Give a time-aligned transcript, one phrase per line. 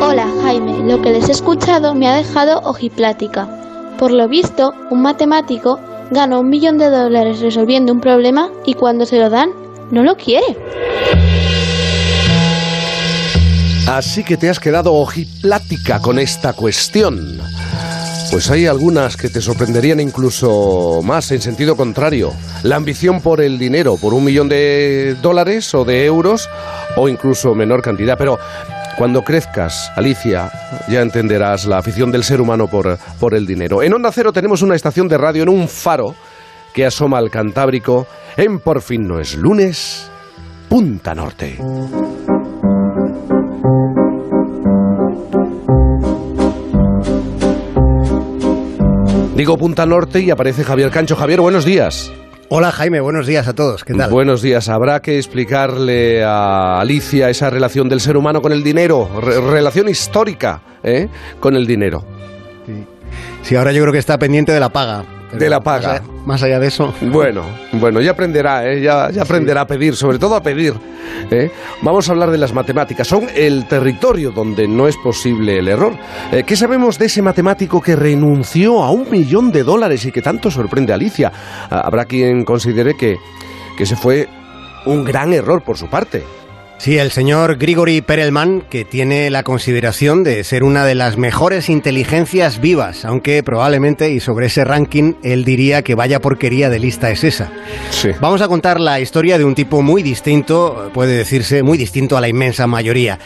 [0.00, 3.48] Hola Jaime, lo que les he escuchado me ha dejado ojiplática.
[3.98, 5.80] Por lo visto, un matemático
[6.10, 9.50] gana un millón de dólares resolviendo un problema y cuando se lo dan,
[9.90, 10.56] no lo quiere.
[13.86, 17.38] Así que te has quedado ojiplática con esta cuestión.
[18.30, 22.32] Pues hay algunas que te sorprenderían incluso más en sentido contrario.
[22.62, 26.48] La ambición por el dinero, por un millón de dólares o de euros
[26.96, 28.16] o incluso menor cantidad.
[28.16, 28.38] Pero
[28.96, 30.50] cuando crezcas, Alicia,
[30.88, 33.82] ya entenderás la afición del ser humano por, por el dinero.
[33.82, 36.14] En Onda Cero tenemos una estación de radio en un faro
[36.72, 40.10] que asoma al Cantábrico en Por fin no es lunes,
[40.68, 41.58] Punta Norte.
[49.34, 51.16] Digo Punta Norte y aparece Javier Cancho.
[51.16, 52.12] Javier, buenos días.
[52.50, 53.82] Hola Jaime, buenos días a todos.
[53.84, 54.10] ¿Qué tal?
[54.10, 54.68] Buenos días.
[54.68, 59.88] Habrá que explicarle a Alicia esa relación del ser humano con el dinero, re- relación
[59.88, 61.08] histórica ¿eh?
[61.40, 62.04] con el dinero.
[63.42, 65.04] Sí, ahora yo creo que está pendiente de la paga.
[65.32, 66.00] De la paga.
[66.24, 66.92] Más allá, de eso.
[67.02, 68.80] Bueno, bueno, ya aprenderá, ¿eh?
[68.80, 70.72] ya, ya aprenderá a pedir, sobre todo a pedir.
[71.30, 71.50] ¿eh?
[71.82, 73.06] Vamos a hablar de las matemáticas.
[73.06, 75.94] Son el territorio donde no es posible el error.
[76.32, 80.22] Eh, ¿Qué sabemos de ese matemático que renunció a un millón de dólares y que
[80.22, 81.30] tanto sorprende a Alicia?
[81.70, 83.18] Ah, Habrá quien considere que,
[83.76, 84.26] que ese fue
[84.86, 86.24] un gran error por su parte.
[86.84, 91.70] Sí, el señor Grigori Perelman, que tiene la consideración de ser una de las mejores
[91.70, 97.10] inteligencias vivas, aunque probablemente, y sobre ese ranking, él diría que vaya porquería de lista
[97.10, 97.50] es esa.
[97.88, 98.10] Sí.
[98.20, 102.20] Vamos a contar la historia de un tipo muy distinto, puede decirse, muy distinto a
[102.20, 103.18] la inmensa mayoría.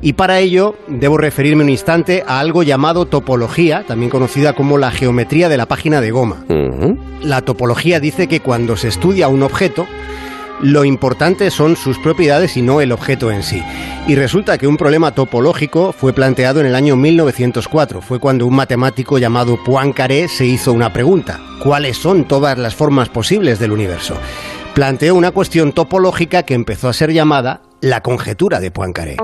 [0.00, 4.90] Y para ello debo referirme un instante a algo llamado topología, también conocida como la
[4.90, 6.44] geometría de la página de goma.
[7.22, 9.86] La topología dice que cuando se estudia un objeto,
[10.60, 13.62] lo importante son sus propiedades y no el objeto en sí.
[14.06, 18.00] Y resulta que un problema topológico fue planteado en el año 1904.
[18.00, 21.40] Fue cuando un matemático llamado Poincaré se hizo una pregunta.
[21.62, 24.16] ¿Cuáles son todas las formas posibles del universo?
[24.74, 29.16] Planteó una cuestión topológica que empezó a ser llamada la conjetura de Poincaré.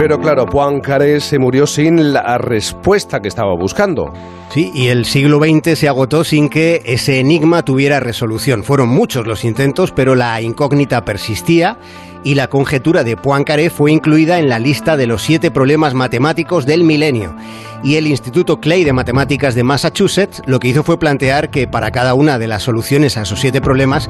[0.00, 4.10] Pero claro, Poincaré se murió sin la respuesta que estaba buscando.
[4.48, 8.64] Sí, y el siglo XX se agotó sin que ese enigma tuviera resolución.
[8.64, 11.76] Fueron muchos los intentos, pero la incógnita persistía
[12.24, 16.66] y la conjetura de Poincaré fue incluida en la lista de los siete problemas matemáticos
[16.66, 17.34] del milenio.
[17.82, 21.90] Y el Instituto Clay de Matemáticas de Massachusetts lo que hizo fue plantear que para
[21.90, 24.08] cada una de las soluciones a esos siete problemas,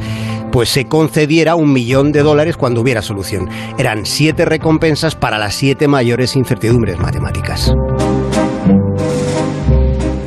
[0.50, 3.48] pues se concediera un millón de dólares cuando hubiera solución.
[3.78, 7.72] Eran siete recompensas para las siete mayores incertidumbres matemáticas.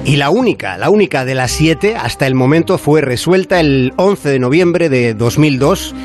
[0.06, 4.30] Y la única, la única de las siete hasta el momento fue resuelta el 11
[4.30, 5.96] de noviembre de 2002.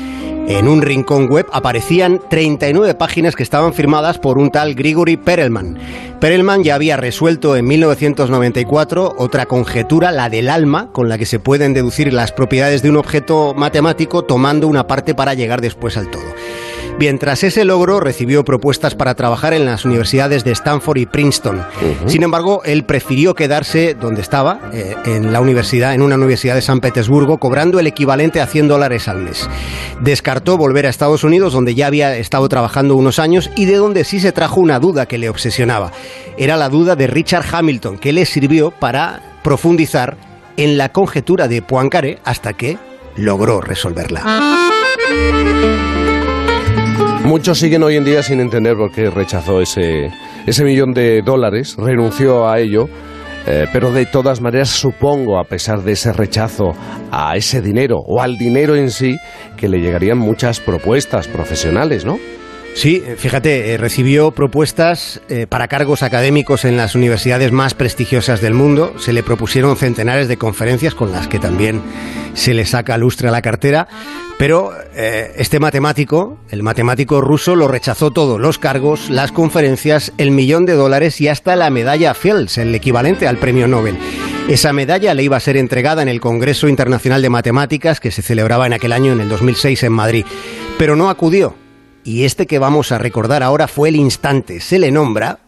[0.49, 5.77] En un rincón web aparecían 39 páginas que estaban firmadas por un tal Grigori Perelman.
[6.19, 11.37] Perelman ya había resuelto en 1994 otra conjetura, la del alma, con la que se
[11.37, 16.09] pueden deducir las propiedades de un objeto matemático tomando una parte para llegar después al
[16.09, 16.23] todo.
[16.99, 21.65] Bien, tras ese logro recibió propuestas para trabajar en las universidades de Stanford y Princeton.
[22.07, 26.61] Sin embargo, él prefirió quedarse donde estaba, eh, en la universidad, en una universidad de
[26.61, 29.49] San Petersburgo, cobrando el equivalente a 100 dólares al mes.
[30.01, 34.03] Descartó volver a Estados Unidos, donde ya había estado trabajando unos años y de donde
[34.03, 35.93] sí se trajo una duda que le obsesionaba.
[36.37, 40.17] Era la duda de Richard Hamilton, que le sirvió para profundizar
[40.57, 42.77] en la conjetura de Poincaré hasta que
[43.15, 44.21] logró resolverla.
[47.29, 50.09] Muchos siguen hoy en día sin entender por qué rechazó ese,
[50.47, 52.89] ese millón de dólares, renunció a ello,
[53.45, 56.71] eh, pero de todas maneras supongo, a pesar de ese rechazo
[57.11, 59.15] a ese dinero o al dinero en sí,
[59.57, 62.17] que le llegarían muchas propuestas profesionales, ¿no?
[62.75, 68.53] Sí, fíjate, eh, recibió propuestas eh, para cargos académicos en las universidades más prestigiosas del
[68.53, 68.93] mundo.
[68.97, 71.81] Se le propusieron centenares de conferencias con las que también
[72.35, 73.87] se le saca lustre a la cartera.
[74.37, 80.31] Pero eh, este matemático, el matemático ruso, lo rechazó todo: los cargos, las conferencias, el
[80.31, 83.97] millón de dólares y hasta la medalla Fields, el equivalente al premio Nobel.
[84.47, 88.21] Esa medalla le iba a ser entregada en el Congreso Internacional de Matemáticas que se
[88.21, 90.25] celebraba en aquel año, en el 2006, en Madrid.
[90.77, 91.55] Pero no acudió.
[92.03, 94.61] Y este que vamos a recordar ahora fue el instante.
[94.61, 95.39] Se le nombra,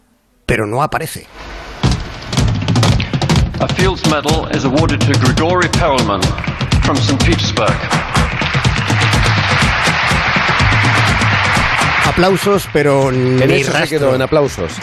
[0.46, 1.26] pero no aparece.
[3.60, 6.20] A Fields Medal is awarded to Grigory Perelman
[6.82, 7.16] from St.
[7.24, 7.72] Petersburg.
[12.06, 14.72] aplausos, pero En ni eso se quedó, en aplausos.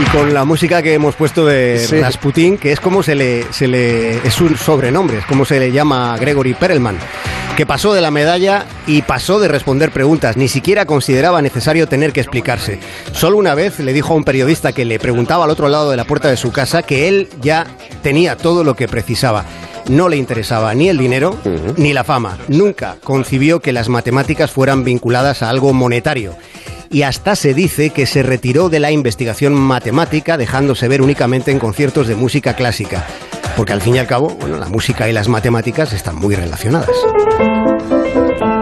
[0.00, 2.00] Y con la música que hemos puesto de Sí.
[2.00, 5.70] Rasputin, que es como se le, se le es un sobrenombre, es como se le
[5.70, 6.96] llama a Gregory Perelman,
[7.56, 12.12] que pasó de la medalla y pasó de responder preguntas, ni siquiera consideraba necesario tener
[12.12, 12.78] que explicarse.
[13.12, 15.96] Solo una vez le dijo a un periodista que le preguntaba al otro lado de
[15.96, 17.66] la puerta de su casa que él ya
[18.02, 19.44] tenía todo lo que precisaba.
[19.88, 21.36] No le interesaba ni el dinero
[21.76, 22.38] ni la fama.
[22.48, 26.36] Nunca concibió que las matemáticas fueran vinculadas a algo monetario
[26.90, 31.58] y hasta se dice que se retiró de la investigación matemática dejándose ver únicamente en
[31.58, 33.06] conciertos de música clásica.
[33.56, 36.90] Porque al fin y al cabo, bueno, la música y las matemáticas están muy relacionadas.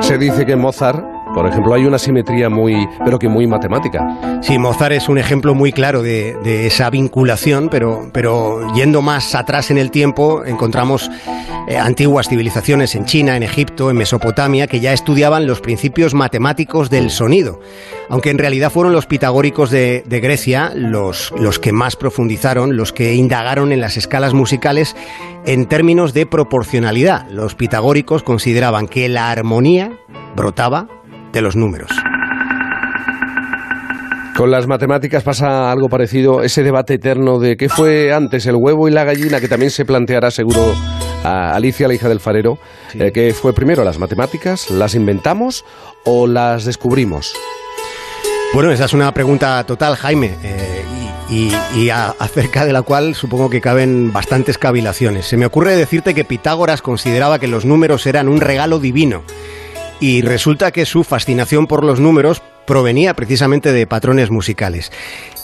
[0.00, 1.04] Se dice que Mozart,
[1.34, 4.40] por ejemplo, hay una simetría muy, pero que muy matemática.
[4.42, 9.34] Sí, Mozart es un ejemplo muy claro de, de esa vinculación, pero, pero yendo más
[9.34, 11.10] atrás en el tiempo, encontramos
[11.68, 16.90] eh, antiguas civilizaciones en China, en Egipto, en Mesopotamia, que ya estudiaban los principios matemáticos
[16.90, 17.60] del sonido.
[18.08, 22.92] Aunque en realidad fueron los pitagóricos de, de Grecia los, los que más profundizaron, los
[22.92, 24.96] que indagaron en las escalas musicales
[25.46, 27.28] en términos de proporcionalidad.
[27.30, 29.92] Los pitagóricos consideraban que la armonía
[30.34, 30.88] brotaba
[31.32, 31.90] de los números.
[34.36, 38.88] Con las matemáticas pasa algo parecido, ese debate eterno de qué fue antes, el huevo
[38.88, 40.74] y la gallina, que también se planteará seguro
[41.24, 42.58] a Alicia, la hija del farero,
[42.94, 44.70] eh, ¿qué fue primero, las matemáticas?
[44.70, 45.64] ¿Las inventamos
[46.04, 47.34] o las descubrimos?
[48.54, 50.84] Bueno, esa es una pregunta total, Jaime, eh,
[51.28, 55.26] y, y- y a- acerca de la cual supongo que caben bastantes cavilaciones.
[55.26, 59.22] Se me ocurre decirte que Pitágoras consideraba que los números eran un regalo divino,
[60.00, 64.92] y resulta que su fascinación por los números provenía precisamente de patrones musicales.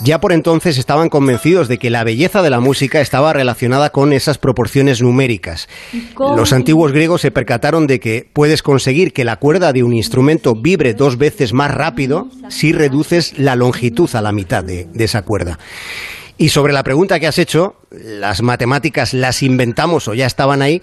[0.02, 4.12] Ya por entonces estaban convencidos de que la belleza de la música estaba relacionada con
[4.12, 5.68] esas proporciones numéricas.
[6.18, 10.54] Los antiguos griegos se percataron de que puedes conseguir que la cuerda de un instrumento
[10.54, 15.22] vibre dos veces más rápido si reduces la longitud a la mitad de, de esa
[15.22, 15.58] cuerda.
[16.38, 20.82] Y sobre la pregunta que has hecho, ¿las matemáticas las inventamos o ya estaban ahí?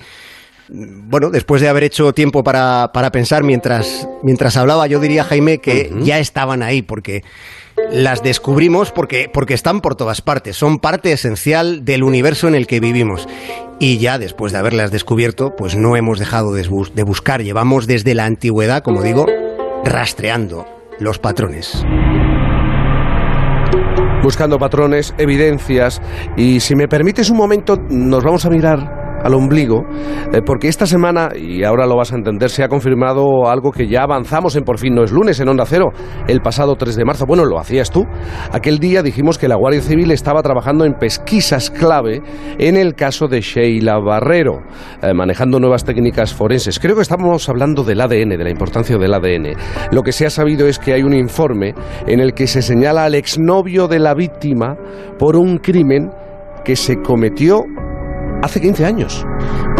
[0.75, 5.59] Bueno, después de haber hecho tiempo para, para pensar mientras, mientras hablaba, yo diría, Jaime,
[5.59, 7.21] que ya estaban ahí, porque
[7.91, 12.65] las descubrimos porque, porque están por todas partes, son parte esencial del universo en el
[12.65, 13.27] que vivimos.
[13.79, 17.85] Y ya después de haberlas descubierto, pues no hemos dejado de, bus- de buscar, llevamos
[17.85, 19.27] desde la antigüedad, como digo,
[19.85, 20.65] rastreando
[20.99, 21.85] los patrones.
[24.23, 26.01] Buscando patrones, evidencias,
[26.35, 29.83] y si me permites un momento, nos vamos a mirar al ombligo,
[30.33, 33.87] eh, porque esta semana, y ahora lo vas a entender, se ha confirmado algo que
[33.87, 35.91] ya avanzamos en Por fin no es lunes en Onda Cero,
[36.27, 37.25] el pasado 3 de marzo.
[37.25, 38.05] Bueno, lo hacías tú.
[38.51, 42.21] Aquel día dijimos que la Guardia Civil estaba trabajando en pesquisas clave
[42.57, 44.61] en el caso de Sheila Barrero,
[45.01, 46.79] eh, manejando nuevas técnicas forenses.
[46.79, 49.55] Creo que estamos hablando del ADN, de la importancia del ADN.
[49.91, 51.73] Lo que se ha sabido es que hay un informe
[52.07, 54.75] en el que se señala al exnovio de la víctima
[55.17, 56.11] por un crimen
[56.63, 57.63] que se cometió
[58.43, 59.25] hace 15 años.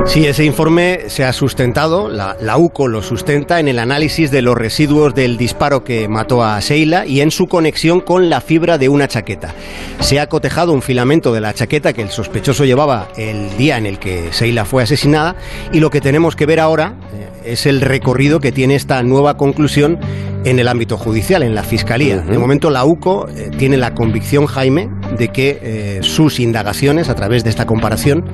[0.06, 4.42] Sí, ese informe se ha sustentado, la, la UCO lo sustenta en el análisis de
[4.42, 8.78] los residuos del disparo que mató a Sheila y en su conexión con la fibra
[8.78, 9.54] de una chaqueta.
[10.00, 13.86] Se ha cotejado un filamento de la chaqueta que el sospechoso llevaba el día en
[13.86, 15.36] el que Sheila fue asesinada
[15.72, 19.38] y lo que tenemos que ver ahora eh, es el recorrido que tiene esta nueva
[19.38, 20.00] conclusión
[20.46, 22.18] en el ámbito judicial, en la Fiscalía.
[22.18, 27.16] De momento la UCO eh, tiene la convicción, Jaime, de que eh, sus indagaciones a
[27.16, 28.26] través de esta comparación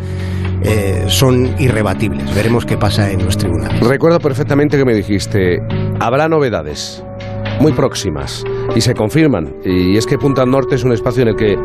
[0.64, 2.34] eh, son irrebatibles.
[2.36, 3.80] Veremos qué pasa en los tribunales.
[3.88, 5.60] Recuerdo perfectamente que me dijiste,
[6.00, 7.04] habrá novedades
[7.60, 8.44] muy próximas
[8.76, 9.56] y se confirman.
[9.64, 11.56] Y es que Punta Norte es un espacio en el que,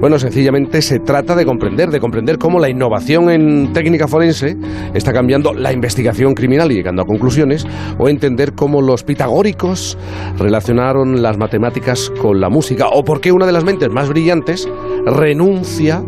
[0.00, 4.56] bueno, sencillamente se trata de comprender, de comprender cómo la innovación en técnica forense
[4.94, 7.66] está cambiando la investigación criminal y llegando a conclusiones,
[7.98, 9.98] o entender cómo los pitagóricos
[10.38, 14.68] relacionaron las matemáticas con la música, o por qué una de las mentes más brillantes
[15.06, 16.02] renuncia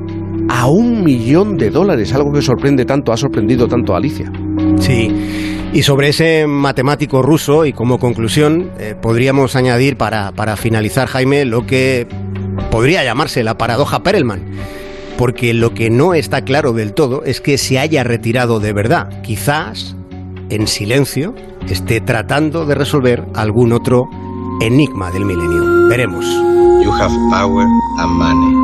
[0.49, 4.31] a un millón de dólares, algo que sorprende tanto, ha sorprendido tanto a Alicia.
[4.79, 5.14] Sí.
[5.75, 11.45] Y sobre ese matemático ruso, y como conclusión, eh, podríamos añadir para, para finalizar, Jaime,
[11.45, 12.07] lo que
[12.71, 14.45] podría llamarse la paradoja Perelman.
[15.19, 19.21] Porque lo que no está claro del todo es que se haya retirado de verdad.
[19.23, 19.97] Quizás,
[20.49, 21.35] en silencio,
[21.69, 24.09] esté tratando de resolver algún otro
[24.61, 25.89] enigma del milenio.
[25.89, 26.25] Veremos.
[26.85, 27.67] You have power
[27.99, 28.55] and money,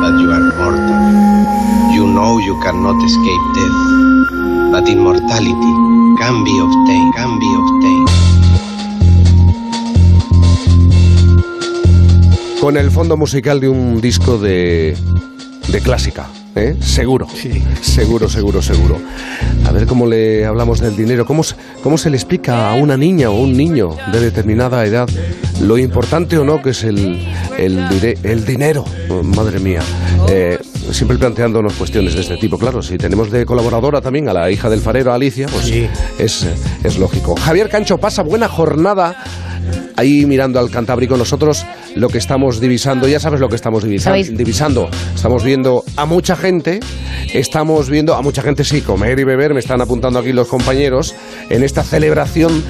[0.00, 1.96] but you are mortal.
[1.96, 5.93] You know you cannot escape death, but immortality
[6.24, 8.08] can be obtained.
[12.60, 14.96] con el fondo musical de un disco de,
[15.68, 16.76] de clásica, ¿eh?
[16.80, 17.26] Seguro.
[17.34, 17.62] Sí.
[17.82, 18.98] Seguro, seguro, seguro.
[19.66, 21.26] A ver cómo le hablamos del dinero.
[21.26, 25.06] ¿Cómo, se- ¿Cómo se le explica a una niña o un niño de determinada edad
[25.60, 27.22] lo importante o no que es el,
[27.58, 28.86] el, el dinero?
[29.22, 29.82] Madre mía.
[30.30, 30.58] Eh,
[30.92, 32.58] siempre planteándonos cuestiones de este tipo.
[32.58, 35.88] Claro, si tenemos de colaboradora también a la hija del farero, Alicia, pues Sí.
[36.18, 36.46] es,
[36.82, 37.34] es lógico.
[37.36, 39.16] Javier Cancho pasa buena jornada.
[39.96, 41.64] Ahí mirando al Cantábrico, nosotros
[41.94, 44.36] lo que estamos divisando, ya sabes lo que estamos divisa- ¿Sabéis?
[44.36, 44.88] divisando.
[45.14, 46.80] Estamos viendo a mucha gente,
[47.32, 51.14] estamos viendo a mucha gente, sí, comer y beber, me están apuntando aquí los compañeros,
[51.48, 52.62] en esta celebración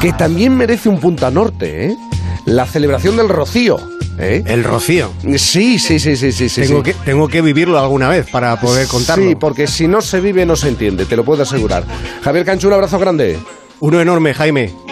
[0.00, 1.96] que también merece un punta norte, ¿eh?
[2.44, 3.78] La celebración del rocío,
[4.18, 4.42] ¿eh?
[4.46, 5.12] El rocío.
[5.36, 6.62] Sí, sí, sí, sí, sí.
[6.62, 6.92] tengo, sí.
[6.92, 9.28] Que, tengo que vivirlo alguna vez para poder contarlo.
[9.28, 11.84] Sí, porque si no se vive no se entiende, te lo puedo asegurar.
[12.22, 13.38] Javier Cancho, un abrazo grande.
[13.80, 14.83] Uno enorme, Jaime.